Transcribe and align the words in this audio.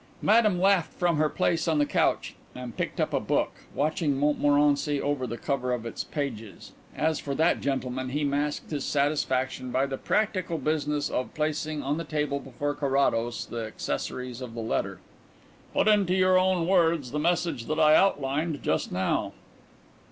Madame 0.23 0.59
laughed 0.59 0.93
from 0.93 1.17
her 1.17 1.29
place 1.29 1.67
on 1.67 1.77
the 1.77 1.85
couch 1.85 2.33
and 2.55 2.75
picked 2.75 2.99
up 2.99 3.13
a 3.13 3.19
book, 3.19 3.51
watching 3.75 4.17
Montmorency 4.17 4.99
over 4.99 5.27
the 5.27 5.37
cover 5.37 5.71
of 5.73 5.85
its 5.85 6.03
pages. 6.03 6.71
As 6.97 7.19
for 7.19 7.35
that 7.35 7.61
gentleman, 7.61 8.09
he 8.09 8.23
masked 8.23 8.71
his 8.71 8.83
satisfaction 8.83 9.69
by 9.69 9.85
the 9.85 9.99
practical 9.99 10.57
business 10.57 11.07
of 11.11 11.35
placing 11.35 11.83
on 11.83 11.97
the 11.97 12.03
table 12.03 12.39
before 12.39 12.73
Carrados 12.73 13.45
the 13.45 13.63
accessories 13.67 14.41
of 14.41 14.55
the 14.55 14.59
letter. 14.63 14.99
"Put 15.71 15.87
into 15.87 16.15
your 16.15 16.35
own 16.35 16.65
words 16.65 17.11
the 17.11 17.19
message 17.19 17.67
that 17.67 17.79
I 17.79 17.93
outlined 17.93 18.63
just 18.63 18.91
now." 18.91 19.33